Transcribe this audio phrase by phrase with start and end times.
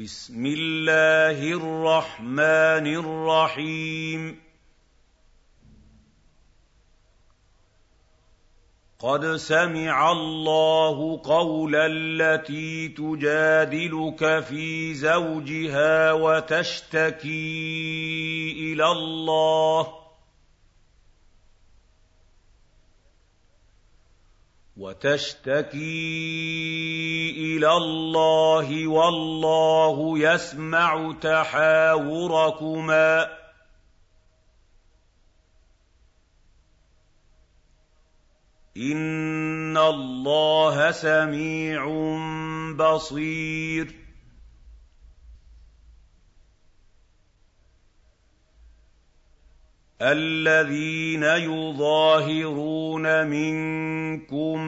[0.00, 4.40] بسم الله الرحمن الرحيم.
[8.98, 17.32] قد سمع الله قول التي تجادلك في زوجها وتشتكي
[18.72, 20.07] إلى الله
[24.78, 25.80] وتشتكي
[27.30, 33.28] إلى الله والله يسمع تحاوركما.
[38.76, 41.88] إن الله سميع
[42.76, 44.07] بصير.
[50.02, 54.60] الذين يظاهرون منكم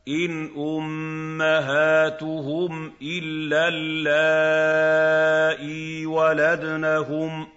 [0.09, 0.51] إن
[1.37, 2.13] أمهاتهم
[3.03, 4.87] إلا اللائي
[6.07, 7.54] ولدنهم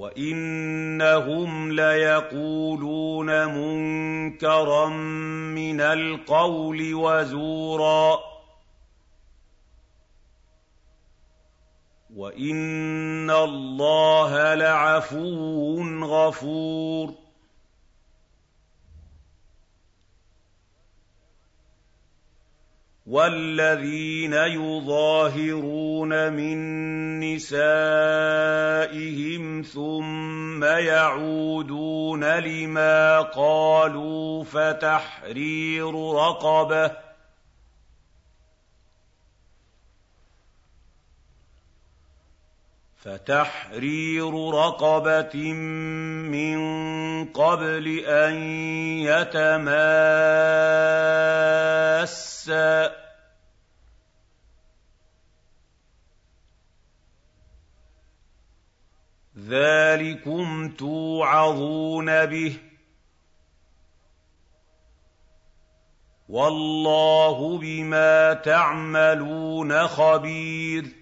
[0.00, 4.88] وانهم ليقولون منكرا
[5.54, 8.18] من القول وزورا
[12.16, 17.14] وان الله لعفو غفور
[23.10, 26.58] والذين يظاهرون من
[27.20, 28.62] نسائهم
[29.62, 37.09] ثم يعودون لما قالوا فتحرير رقبه
[43.00, 46.58] فتحرير رقبة من
[47.24, 48.34] قبل أن
[49.00, 49.80] يتماسا.
[59.48, 62.58] ذلكم توعظون به.
[66.28, 70.99] والله بما تعملون خبير.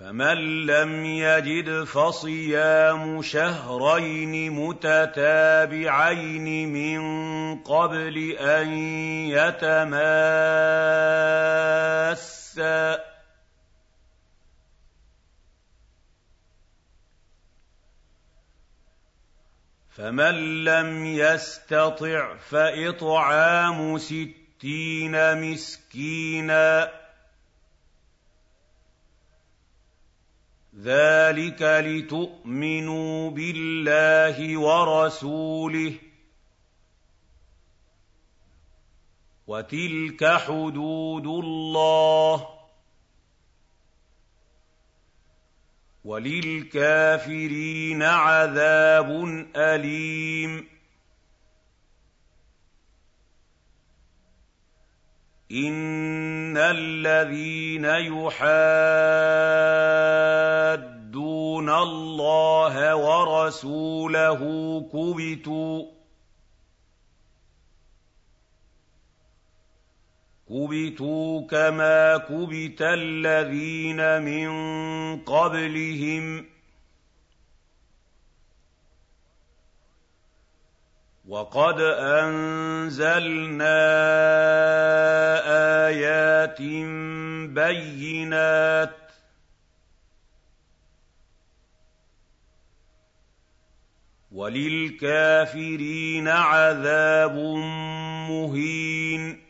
[0.00, 6.08] فمن لم يجد فصيام شهرين متتابعين
[6.72, 7.00] من
[7.62, 8.68] قبل ان
[9.28, 10.16] يتماسا
[19.90, 27.05] فمن لم يستطع فاطعام ستين مسكينا
[30.82, 35.94] ذلك لتؤمنوا بالله ورسوله
[39.46, 42.48] وتلك حدود الله
[46.04, 49.24] وللكافرين عذاب
[49.56, 50.75] اليم
[55.52, 58.46] ان الذين يحادون
[61.70, 64.40] الله ورسوله
[70.48, 74.50] كبتوا كما كبت الذين من
[75.22, 76.46] قبلهم
[81.28, 83.76] وقد انزلنا
[84.48, 84.75] ايات
[87.54, 88.96] بينات
[94.32, 97.34] وللكافرين عذاب
[98.30, 99.46] مهين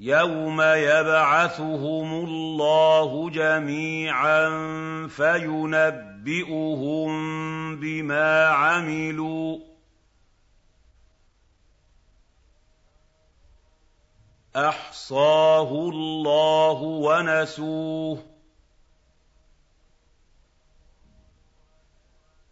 [0.00, 4.48] يوم يبعثهم الله جميعا
[5.08, 7.12] فينبئهم
[7.76, 9.71] بما عملوا
[14.56, 18.24] أحصاه الله ونسوه.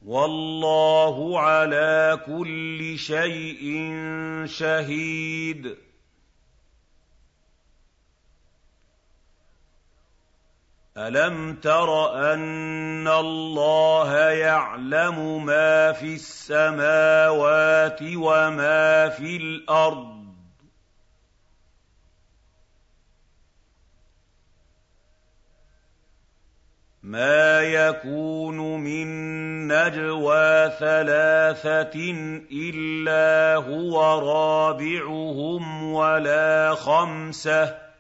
[0.07, 3.87] والله على كل شيء
[4.47, 5.77] شهيد.
[10.97, 20.20] أَلَمْ تَرَ أَنَّ اللَّهَ يَعْلَمُ مَا فِي السَّمَاوَاتِ وَمَا فِي الْأَرْضِ؟
[27.11, 29.09] مَا يَكُونُ مِن
[29.67, 31.97] نَّجْوَىٰ ثَلَاثَةٍ
[32.53, 33.95] إِلَّا هُوَ
[34.31, 37.91] رَابِعُهُمْ وَلَا خَمْسَةٍ.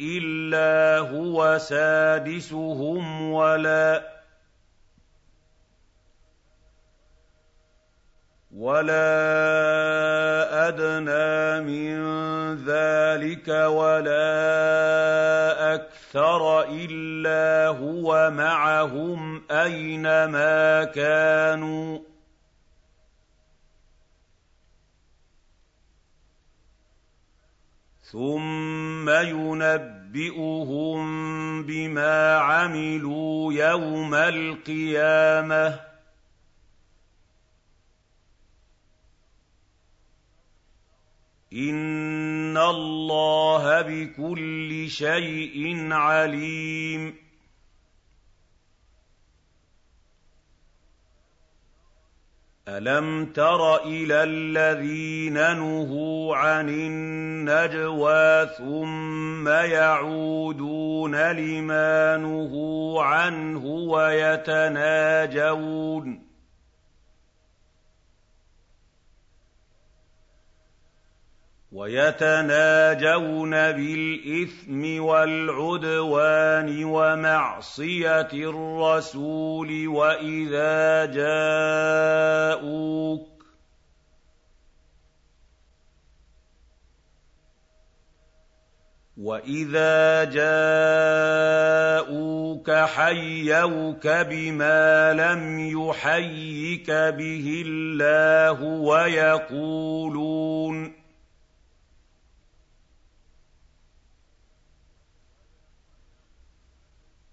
[0.00, 4.15] إلا هو سادسهم ولا
[8.56, 9.08] ولا
[10.68, 11.96] أدنى من
[12.64, 14.24] ذلك ولا
[15.74, 21.98] أكثر إلا هو معهم أينما كانوا
[28.02, 30.96] ثم ينبئهم
[31.62, 35.95] بما عملوا يوم القيامه
[41.56, 47.14] إِنَّ اللَّهَ بِكُلِّ شَيْءٍ عَلِيمٌ.
[52.68, 65.06] أَلَمْ تَرَ إِلَى الَّذِينَ نُهُوا عَنِ النَّجْوَىٰ ثُمَّ يَعُودُونَ لِمَا نُهُوا عَنْهُ وَيَتَنَاجَوْنَ
[71.76, 81.04] وَيَتَنَاجَوْنَ بِالْإِثْمِ وَالْعُدْوَانِ وَمَعْصِيَتِ الرَّسُولِ وَإِذَا
[82.56, 83.28] جَاءُوكَ
[89.16, 91.10] وَإِذَا جَاءُوكَ
[92.70, 100.36] حَيَّوْكَ بِمَا لَمْ يُحَيِّكَ بِهِ اللَّهُ وَيَقُولُونَ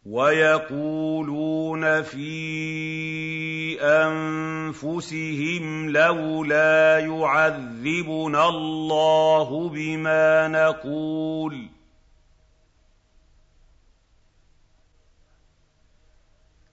[0.05, 11.69] وَيَقُولُونَ فِي أَنفُسِهِمْ لَوْلَا يُعَذِّبُنَا اللَّهُ بِمَا نَقُولُ.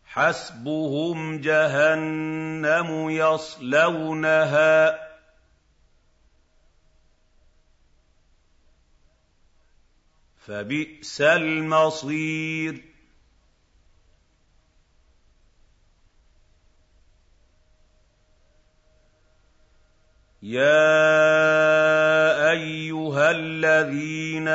[0.04, 4.94] حَسْبُهُمْ جَهَنَّمُ يَصْلَوْنَهَا ۖ.
[10.46, 12.89] فَبِئْسَ الْمَصِيرُ.
[20.42, 24.48] يَا أَيُّهَا الَّذِينَ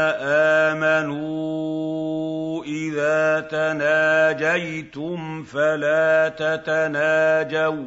[0.74, 7.86] آمَنُوا إِذَا تَنَاجَيْتُمْ فَلَا تَتَنَاجَوْا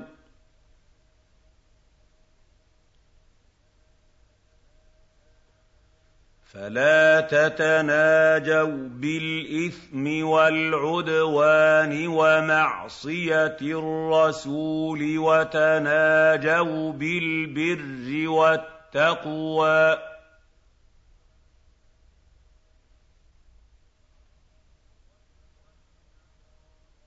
[6.49, 19.99] فلا تتناجوا بالإثم والعدوان ومعصية الرسول وتناجوا بالبر والتقوى.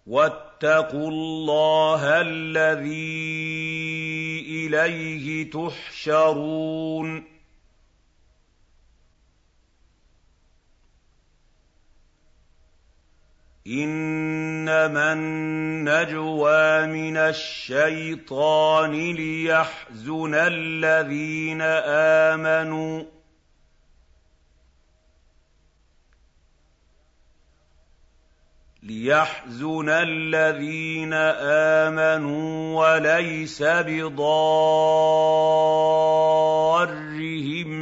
[0.07, 3.01] واتقوا الله الذي
[4.49, 7.40] إليه تحشرون.
[13.67, 23.03] إِنَّمَا النَّجْوَىٰ مِنَ الشَّيْطَانِ لِيَحْزُنَ الَّذِينَ آمَنُوا
[28.83, 31.13] لِيَحْزُنَ الَّذِينَ
[31.93, 34.19] آمَنُوا وَلَيْسَ بِضَارِّهِمْ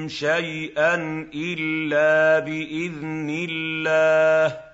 [0.08, 0.96] شَيْئًا
[1.34, 4.69] إِلَّا بِإِذْنِ اللَّهِ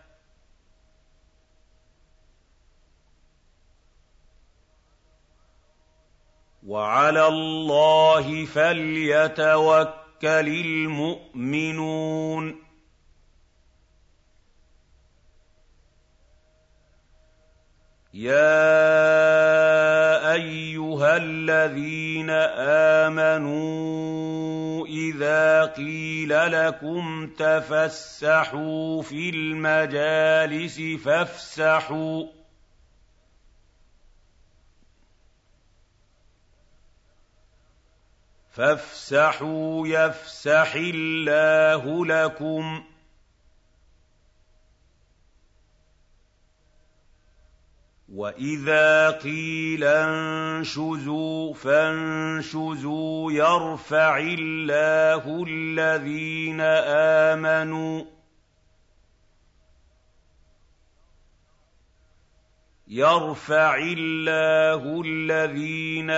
[6.65, 12.55] وَعَلَى اللَّهِ فَلْيَتَوَكَّلِ الْمُؤْمِنُونَ.
[18.13, 18.33] يَا
[20.33, 22.29] أَيُّهَا الَّذِينَ
[23.09, 32.44] آمَنُوا إِذَا قِيلَ لَكُمْ تَفَسَّحُوا فِي الْمَجَالِسِ فَافْسَحُوا.
[38.55, 42.83] فافسحوا يفسح الله لكم.
[48.09, 56.61] وَإِذَا قِيلَ انشُزُوا فَانشُزُوا يَرْفَعِ اللَّهُ الَّذِينَ
[57.31, 58.14] آمَنُوا
[62.95, 66.09] يَرْفَعِ اللَّهُ الَّذِينَ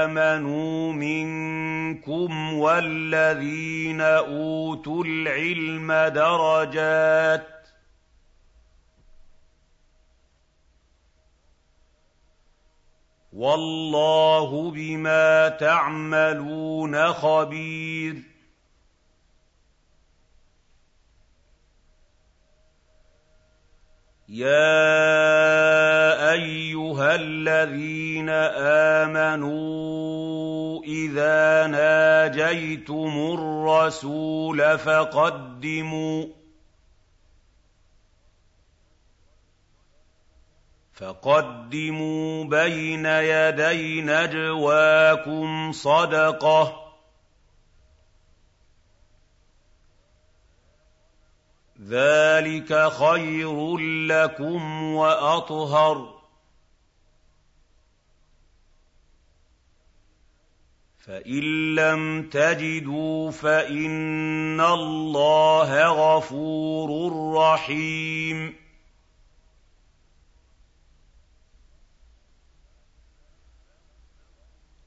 [0.00, 7.48] آمَنُوا مِنكُمْ وَالَّذِينَ أُوتُوا الْعِلْمَ دَرَجَاتٍ
[13.32, 18.35] وَاللَّهُ بِمَا تَعْمَلُونَ خَبِيرٌ
[24.28, 28.28] يَا أَيُّهَا الَّذِينَ
[29.06, 36.26] آمَنُوا إِذَا نَاجَيْتُمُ الرَّسُولَ فَقَدِّمُوا
[40.92, 46.85] فَقَدِّمُوا بَيْنَ يَدَيْ نَجْوَاكُمْ صَدَقَةً ۚ
[51.88, 53.76] ذَٰلِكَ خَيْرٌ
[54.06, 56.16] لَّكُمْ وَأَطْهَرُ ۚ
[60.98, 68.65] فَإِن لَّمْ تَجِدُوا فَإِنَّ اللَّهَ غَفُورٌ رَّحِيمٌ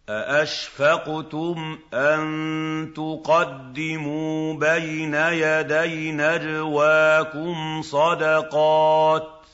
[0.10, 9.48] أَأَشْفَقْتُمْ أَن تُقَدِّمُوا بَيْنَ يَدَيْ نَجْوَاكُمْ صَدَقَاتٍ ۚ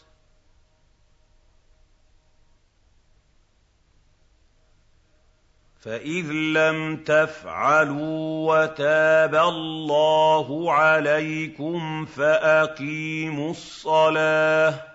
[5.79, 14.94] فَإِذْ لَمْ تَفْعَلُوا وَتَابَ اللَّهُ عَلَيْكُمْ فَأَقِيمُوا الصَّلَاةَ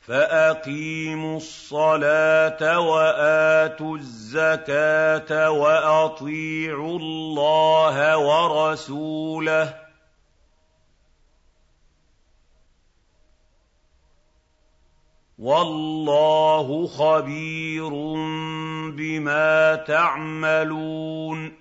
[0.00, 9.74] فَأَقِيمُوا الصَّلَاةَ وَآتُوا الزَّكَاةَ وَأَطِيعُوا اللَّهَ وَرَسُولَهُ ۚ
[15.38, 17.90] وَاللَّهُ خَبِيرٌ
[18.96, 21.59] بِمَا تَعْمَلُونَ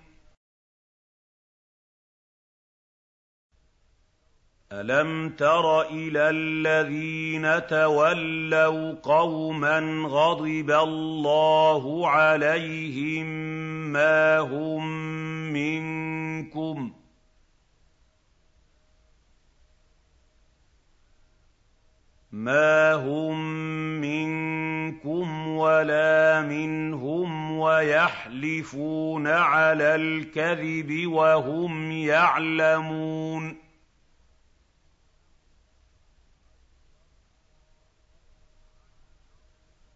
[4.71, 13.25] أَلَمْ تَرَ إِلَى الَّذِينَ تَوَلَّوْا قَوْمًا غَضِبَ اللَّهُ عَلَيْهِم
[13.93, 14.87] مَّا هُم
[15.53, 16.91] مِّنكُمْ
[22.31, 23.39] مَا هُم
[24.01, 33.68] مِّنكُمْ وَلَا مِنْهُمْ وَيَحْلِفُونَ عَلَى الْكَذِبِ وَهُمْ يَعْلَمُونَ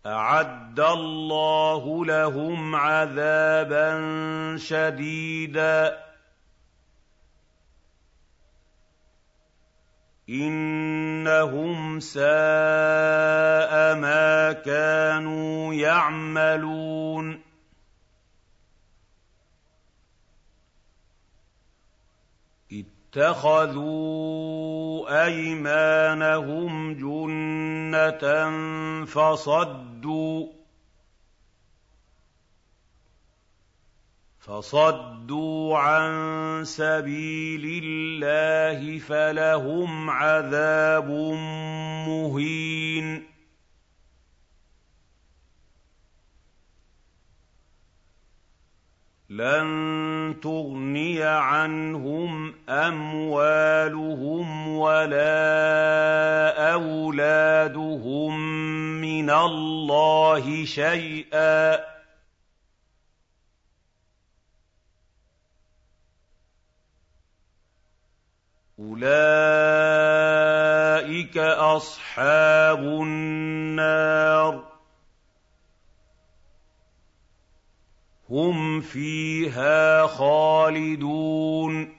[0.06, 3.92] أَعَدَّ اللَّهُ لَهُمْ عَذَابًا
[4.58, 5.94] شَدِيدًا ۖ.
[10.30, 12.24] إِنَّهُمْ سَاءَ
[13.96, 17.42] مَا كَانُوا يَعْمَلُونَ.
[23.14, 23.84] اتَّخَذُوا
[25.26, 28.26] أَيْمَانَهُمْ جُنَّةً
[29.06, 29.93] فَصَدُّوا
[34.40, 35.78] فَصَدُّوا.
[35.78, 41.10] عَن سَبِيلِ اللَّهِ فَلَهُمْ عَذَابٌ
[42.08, 43.33] مُّهِينٌ.
[49.34, 55.54] لَّن تُغْنِيَ عَنْهُمْ أَمْوَالُهُمْ وَلَا
[56.74, 58.40] أَوْلَادُهُم
[59.02, 61.80] مِّنَ اللَّهِ شَيْئًا ۖ.
[68.80, 69.38] أُولَٰئِكَ
[71.38, 74.73] أَصْحَابُ النَّارِ.
[78.44, 81.90] هُمْ فِيهَا خَالِدُونَ.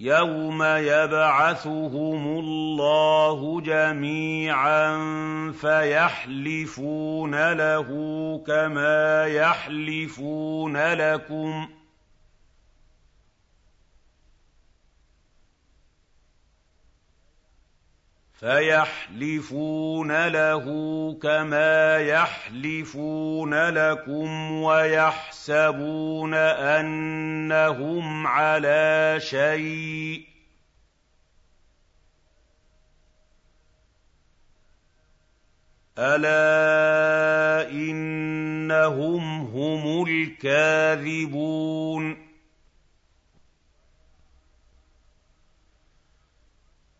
[0.00, 4.96] يَوْمَ يَبْعَثُهُمُ اللَّهُ جَمِيعًا
[5.60, 7.88] فَيَحْلِفُونَ لَهُ
[8.46, 11.83] كَمَا يَحْلِفُونَ لَكُمْ ۖ
[18.34, 20.64] فَيَحْلِفُونَ لَهُ
[21.22, 30.24] كَمَا يَحْلِفُونَ لَكُمْ وَيَحْسَبُونَ أَنَّهُمْ عَلَىٰ شَيْءٍ ۚ
[35.98, 41.44] أَلَا إِنَّهُمْ هُمُ الْكَاذِبُونَ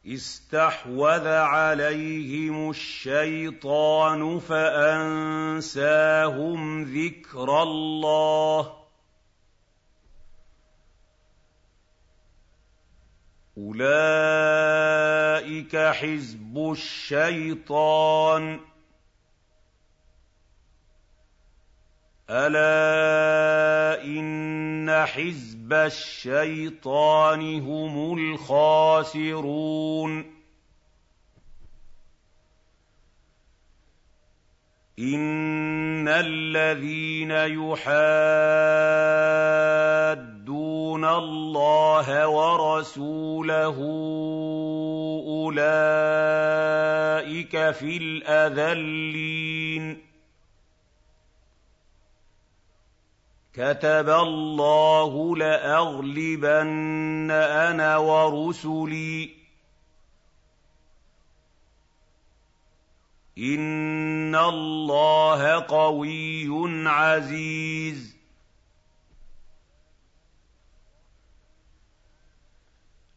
[0.06, 5.82] اسْتَحْوَذَ عَلَيْهِمُ الشَّيْطَانُ فَأَنسَاهُمْ
[6.84, 8.68] ذِكْرَ اللَّهِ ۚ.
[13.58, 14.56] أُولَٰئِكَ
[15.76, 18.60] حِزْبُ الشَّيْطَانِ ۚ.
[22.30, 30.10] أَلَا إِنَّ حِزْبَ الشَّيْطَانِ هُمُ الْخَاسِرُونَ
[34.98, 37.94] إِنَّ الَّذِينَ يُحَادُّونَ
[41.04, 43.76] اللَّهَ وَرَسُولَهُ
[45.28, 45.64] أُولَٰئِكَ
[47.70, 49.34] فِي الْأَذَلِّينَ
[53.54, 59.30] كَتَبَ اللَّهُ لَأَغْلِبَنَّ أَنَا وَرُسُلِي ۚ.
[63.38, 66.48] إِنَّ اللَّهَ قَوِيٌّ
[66.88, 68.13] عَزِيزٌ.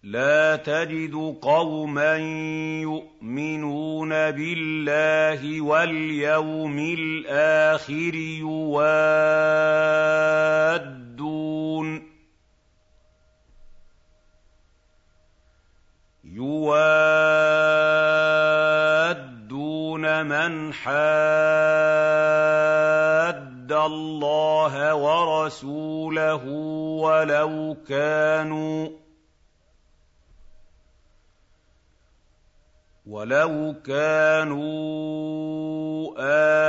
[0.08, 2.16] لَّا تَجِدُ قَوْمًا
[2.82, 8.16] يُؤْمِنُونَ بِاللَّهِ وَالْيَوْمِ الْآخِرِ
[16.24, 16.86] يُوَادُّونَ
[20.26, 20.98] مَنْ حَادَّ
[23.72, 26.44] اللَّهَ وَرَسُولَهُ
[27.04, 29.07] وَلَوْ كَانُوا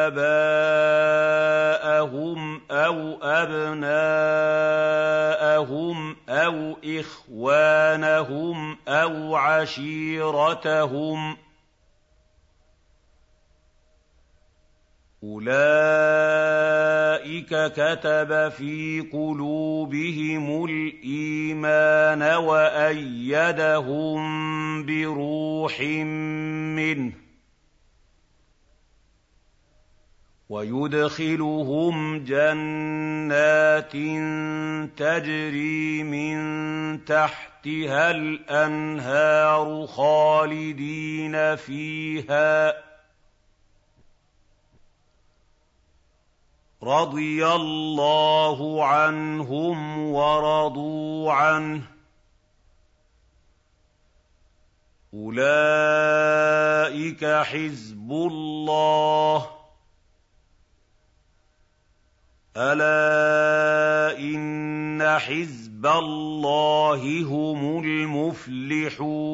[0.08, 1.40] آبَاءَهُمْ
[2.70, 3.86] أَوْ أَبْنَاءَهُمْ
[6.28, 11.38] أَوْ إِخْوَانَهُمْ أَوْ عَشِيرَتَهُمْ ۚ
[15.24, 15.52] أُولَٰئِكَ
[17.50, 24.20] كَتَبَ فِي قُلُوبِهِمُ الْإِيمَانَ وَأَيَّدَهُم
[24.86, 27.14] بِرُوحٍ مِّنْهُ ۖ
[30.48, 33.92] وَيُدْخِلُهُمْ جَنَّاتٍ
[34.96, 36.38] تَجْرِي مِن
[37.04, 42.74] تَحْتِهَا الْأَنْهَارُ خَالِدِينَ فِيهَا ۚ
[46.88, 51.84] رَضِيَ اللَّهُ عَنْهُمْ وَرَضُوا عَنْهُ ۚ.
[55.14, 56.44] أُولَٰئِكَ
[57.44, 59.48] حِزْبُ اللَّهِ ۚ.
[62.56, 69.28] أَلَا إِنَّ حِزْبَ اللَّهِ هُمُ الْمُفْلِحُونَ.